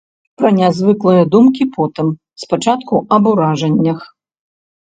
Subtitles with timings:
[0.41, 2.07] Пра нязвыклыя думкі потым,
[2.45, 3.99] спачатку аб уражаннях.